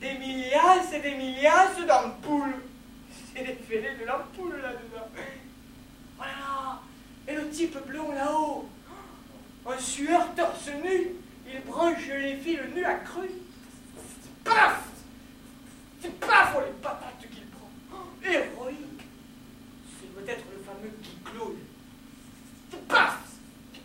[0.00, 2.62] Des milliards et des milliards d'ampoules.
[3.34, 5.08] C'est les fêlés de l'ampoule là-dedans.
[6.16, 6.80] Voilà.
[7.26, 8.68] Et le type blond là-haut,
[9.64, 11.14] en sueur torse nu,
[11.50, 13.28] il branche les fils nus à cru.
[14.44, 14.82] Paf
[16.00, 17.70] C'est paf oh, les patates qu'il prend.
[17.92, 19.02] Oh, héroïque.
[19.98, 21.58] C'est peut-être le fameux Guy Claude.
[22.86, 23.18] Paf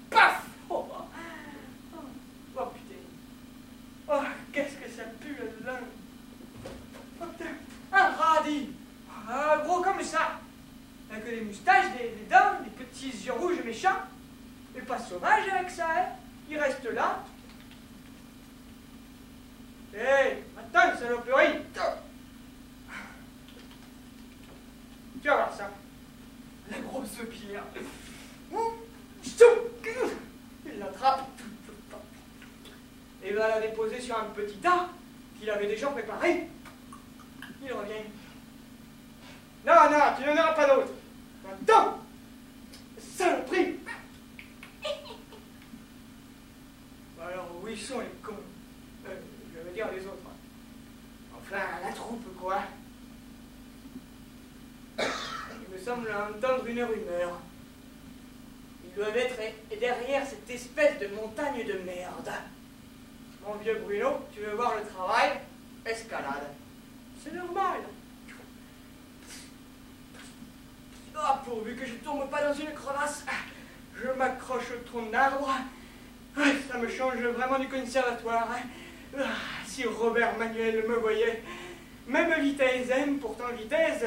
[0.09, 1.97] Paf oh, oh,
[2.57, 3.01] oh, putain.
[4.09, 4.21] Oh,
[4.51, 5.85] qu'est-ce que ça pue là-dedans.
[7.21, 7.51] Oh putain.
[7.91, 8.69] Un radis.
[9.29, 10.39] Un gros comme ça.
[11.11, 14.01] Avec des moustaches, des, des dents, des petits yeux rouges méchants.
[14.75, 16.05] Mais pas sauvage avec ça, hein.
[16.49, 17.23] Il reste là.
[19.93, 21.59] Hé, hey, attends, saloperie.
[25.21, 25.69] Tu vas voir ça.
[26.71, 27.63] La grosse pierre.
[30.65, 31.29] Il l'attrape
[33.23, 34.89] et va la déposer sur un petit tas
[35.39, 36.47] qu'il avait déjà préparé.
[37.63, 38.03] Il revient.
[39.65, 40.91] Non, non, tu n'en auras pas d'autre.
[41.43, 41.99] Maintenant,
[42.99, 43.75] saloperie.
[47.21, 48.33] Alors, où ils sont les cons
[49.07, 49.15] euh,
[49.53, 50.17] Je veux dire les autres.
[51.37, 52.63] Enfin, la troupe, quoi.
[54.99, 57.39] Il me semble entendre une rumeur.
[58.85, 59.39] Ils doivent être
[59.79, 62.31] derrière cette espèce de montagne de merde.
[63.45, 65.31] Mon vieux Bruno, tu veux voir le travail?
[65.85, 66.47] Escalade.
[67.21, 67.79] C'est normal.
[71.15, 73.25] Ah, pourvu que je tombe pas dans une crevasse,
[73.95, 75.49] je m'accroche au tronc d'arbre.
[76.35, 78.47] Ça me change vraiment du conservatoire.
[79.17, 79.23] Ah,
[79.67, 81.43] si Robert Manuel me voyait,
[82.07, 84.03] même vitesse M, pourtant vitesse.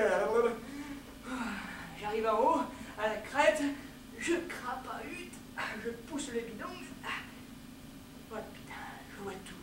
[2.06, 2.60] J'arrive en haut,
[3.02, 3.62] à la crête,
[4.20, 5.32] je crapahute,
[5.84, 6.66] je pousse les bidons.
[8.30, 8.74] Oh putain,
[9.10, 9.54] je vois tout.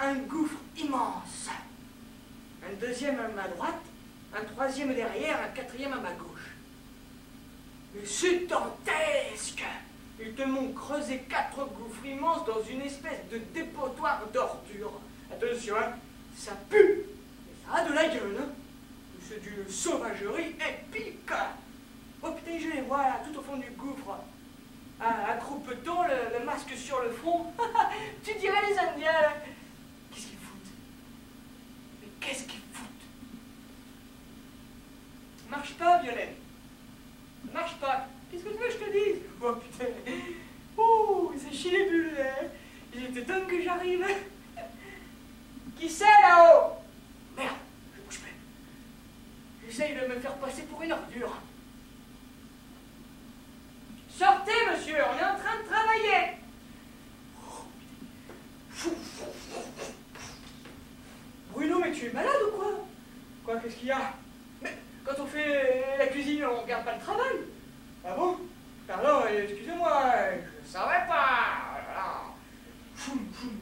[0.00, 1.50] Un gouffre immense.
[2.66, 3.82] Un deuxième à ma droite,
[4.34, 6.54] un troisième derrière, un quatrième à ma gauche.
[7.94, 9.64] Mais c'est dantesque
[10.18, 14.98] Ils te m'ont creusé quatre gouffres immenses dans une espèce de dépotoir d'ordures.
[15.30, 15.92] Attention, hein,
[16.38, 18.48] ça pue Et ça a de la gueule, hein
[19.28, 20.56] C'est d'une sauvagerie
[22.84, 24.18] vois là, tout au fond du gouffre.
[25.00, 27.52] À croupeton, le, masque sur le front.
[28.24, 29.32] tu dirais les Indiens.
[30.10, 30.72] Qu'est-ce qu'ils foutent?
[32.00, 32.88] Mais qu'est-ce qu'ils foutent?
[35.50, 36.34] Marche pas, Violaine.
[37.52, 38.06] Marche pas.
[38.30, 39.22] Qu'est-ce que tu veux que je te dise?
[39.42, 39.90] Oh putain.
[40.76, 42.48] Oh, c'est chier les hein.
[42.94, 44.06] Il était temps que j'arrive.
[45.78, 46.74] Qui c'est là-haut?
[47.36, 47.56] Merde,
[47.96, 49.66] je bouge plus.
[49.66, 51.40] J'essaye de me faire passer pour une ordure.
[54.24, 56.38] Sortez, monsieur, on est en train de travailler.
[61.52, 62.86] Bruno, mais tu es malade ou quoi?
[63.44, 64.14] Quoi, qu'est-ce qu'il y a?
[64.62, 67.36] Mais quand on fait la cuisine, on regarde pas le travail.
[68.02, 68.38] Ah bon?
[68.88, 70.12] Pardon, excusez-moi,
[70.64, 71.82] je savais pas.
[71.84, 72.22] Voilà.
[72.94, 73.60] Foum, foum.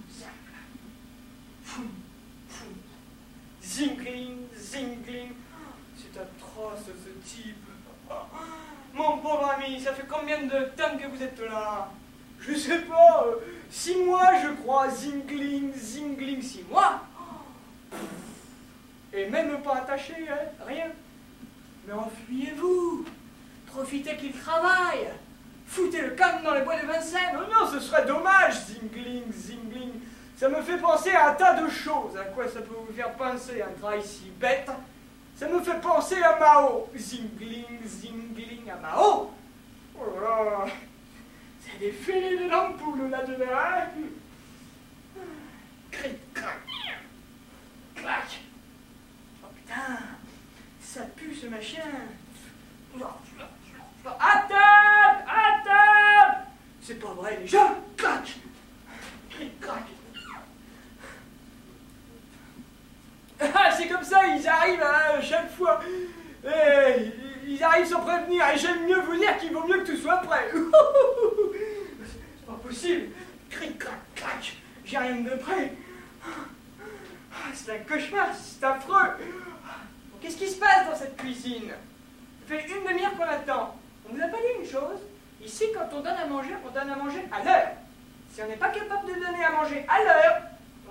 [1.64, 1.90] Foum,
[2.48, 2.74] foum.
[3.60, 5.32] Zingling, zingling.
[5.96, 7.66] C'est atroce ce type.
[8.94, 11.88] Mon pauvre ami, ça fait combien de temps que vous êtes là?
[12.40, 13.36] Je sais pas, euh,
[13.70, 17.00] six mois je crois, zingling, zingling, six mois.
[19.12, 20.86] Et même pas attaché, hein, rien.
[21.86, 23.04] Mais enfuyez-vous.
[23.66, 25.08] Profitez qu'il travaille.
[25.66, 27.36] Foutez le camp dans les bois de Vincennes.
[27.36, 29.92] Oh non, ce serait dommage, zingling, zingling.
[30.36, 32.16] Ça me fait penser à un tas de choses.
[32.16, 34.70] À quoi ça peut vous faire penser un travail si bête?
[35.36, 36.88] Ça me fait penser à Mao.
[36.96, 38.21] Zingling, zingling
[38.64, 39.30] Oh
[40.20, 40.66] là là.
[41.60, 43.44] C'est des filets de l'ampoule là-dedans.
[43.52, 43.86] Hein
[45.90, 46.60] Cric, crac.
[47.94, 48.40] Clac.
[49.42, 49.98] Oh putain.
[50.80, 51.80] Ça pue ce machin.
[54.18, 55.72] À table
[56.80, 57.76] C'est pas vrai déjà.
[57.96, 58.36] Clac.
[59.30, 59.84] Cric, crac.
[63.40, 65.80] Ah, c'est comme ça, ils arrivent à chaque fois.
[66.44, 67.12] Et,
[67.46, 68.44] ils arrivent sans prévenir.
[68.48, 70.50] Et j'aime mieux vous dire qu'il vaut mieux que tout soit prêt.
[70.52, 73.08] C'est pas possible.
[73.50, 74.56] Cric, crac, crac.
[74.84, 75.72] J'ai rien de prêt.
[76.24, 79.08] Ah, c'est un cauchemar, c'est affreux.
[80.20, 81.70] Qu'est-ce qui se passe dans cette cuisine?
[82.48, 83.76] Ça fait une demi-heure qu'on attend.
[84.08, 85.00] On nous a pas dit une chose
[85.44, 87.72] Ici, quand on donne à manger, on donne à manger à l'heure.
[88.32, 90.42] Si on n'est pas capable de donner à manger à l'heure,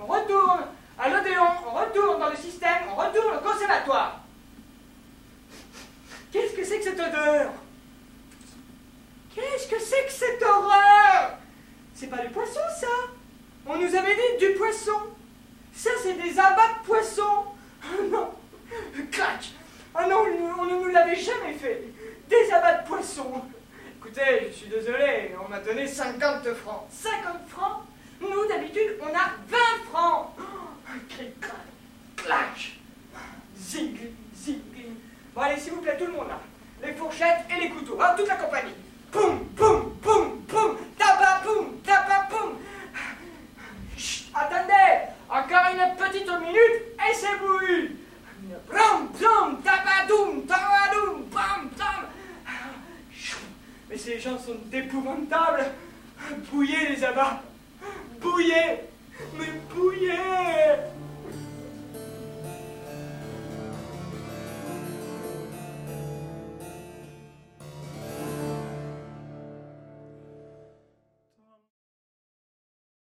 [0.01, 0.65] on retourne
[0.99, 4.19] à l'Odéon, on retourne dans le système, on retourne au conservatoire.
[6.31, 7.51] Qu'est-ce que c'est que cette odeur
[9.33, 11.37] Qu'est-ce que c'est que cette horreur
[11.95, 12.87] C'est pas du poisson, ça
[13.65, 14.15] On nous avait
[15.73, 17.45] Ça, c'est des abats de poisson.
[17.83, 18.29] Oh non
[19.11, 19.49] Clac
[19.93, 20.23] Oh non,
[20.59, 21.83] on ne nous l'avait jamais fait.
[22.29, 23.43] Des abats de poisson.
[23.97, 26.87] Écoutez, je suis désolé, on m'a donné 50 francs.
[26.89, 27.10] 50